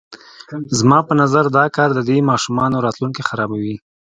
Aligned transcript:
زما 0.79 0.99
په 1.07 1.13
نظر 1.21 1.45
دا 1.57 1.65
کار 1.75 1.89
د 1.93 1.99
دې 2.09 2.17
ماشومانو 2.29 2.83
راتلونکی 2.85 3.21
خرابوي. 3.29 3.75